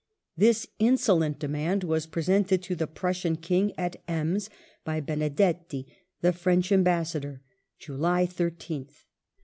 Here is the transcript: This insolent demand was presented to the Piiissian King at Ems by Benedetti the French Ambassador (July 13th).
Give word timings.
This 0.35 0.65
insolent 0.79 1.37
demand 1.37 1.83
was 1.83 2.07
presented 2.07 2.63
to 2.63 2.75
the 2.75 2.87
Piiissian 2.87 3.39
King 3.39 3.71
at 3.77 3.97
Ems 4.07 4.49
by 4.83 4.99
Benedetti 4.99 5.85
the 6.21 6.33
French 6.33 6.71
Ambassador 6.71 7.41
(July 7.77 8.25
13th). 8.25 9.03